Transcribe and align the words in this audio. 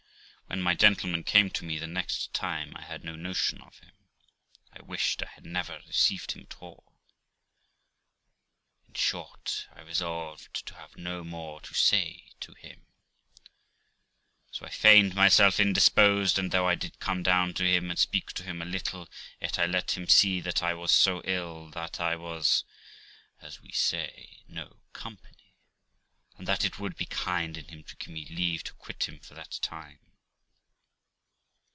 When 0.47 0.61
my 0.61 0.73
gentleman 0.75 1.23
came 1.23 1.49
to 1.51 1.63
me 1.63 1.79
the 1.79 1.87
next 1.87 2.33
time 2.33 2.73
I 2.75 2.81
had 2.81 3.05
no 3.05 3.15
notion 3.15 3.61
of 3.61 3.79
him 3.79 3.93
j 4.19 4.81
I 4.81 4.81
wished 4.81 5.23
I 5.23 5.27
had 5.29 5.45
never 5.45 5.81
received 5.87 6.33
him 6.33 6.41
at 6.41 6.57
all. 6.61 6.91
In 8.85 8.93
short, 8.95 9.69
I 9.73 9.79
resolved 9.79 10.65
to 10.65 10.73
have 10.75 10.97
no 10.97 11.23
more 11.23 11.61
to 11.61 11.73
say 11.73 12.33
to 12.41 12.53
him, 12.55 12.85
so 14.51 14.65
I 14.65 14.69
feigned 14.69 15.15
myself 15.15 15.57
indisposed; 15.57 16.37
and, 16.37 16.51
though 16.51 16.67
I 16.67 16.75
did 16.75 16.99
come 16.99 17.23
down 17.23 17.53
to 17.53 17.63
him 17.63 17.89
and 17.89 17.97
speak 17.97 18.33
to 18.33 18.43
him 18.43 18.61
a 18.61 18.65
little, 18.65 19.07
yet 19.39 19.57
I 19.57 19.65
let 19.65 19.91
him 19.91 20.05
see 20.05 20.41
that 20.41 20.61
I 20.61 20.73
was 20.73 20.91
so 20.91 21.21
ill 21.23 21.69
that 21.69 22.01
I 22.01 22.17
was 22.17 22.65
(as 23.39 23.61
we 23.61 23.71
say) 23.71 24.43
no 24.49 24.81
company, 24.91 25.53
and 26.37 26.45
that 26.45 26.65
it 26.65 26.77
would 26.77 26.97
be 26.97 27.05
kind 27.05 27.55
in 27.57 27.69
him 27.69 27.85
to 27.85 27.95
give 27.95 28.09
me 28.09 28.25
leave 28.29 28.65
to 28.65 28.73
quit 28.73 29.05
him 29.07 29.21
for 29.21 29.33
that 29.35 29.57
time. 29.61 29.99